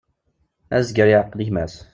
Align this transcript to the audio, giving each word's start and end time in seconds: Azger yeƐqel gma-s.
Azger 0.77 1.07
yeƐqel 1.09 1.45
gma-s. 1.47 1.75